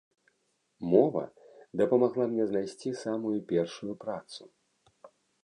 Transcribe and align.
Мова 0.93 1.21
дапамагла 1.81 2.25
мне 2.31 2.43
знайсці 2.53 2.89
самую 3.03 3.35
першую 3.53 3.93
працу. 4.07 4.41